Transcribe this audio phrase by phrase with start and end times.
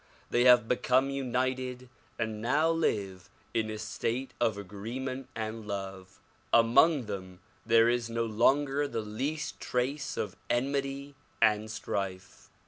[0.31, 6.19] They have become united and now live in a state of agreement and love;
[6.51, 12.49] among them there is no longer the least trace of enmity and strife.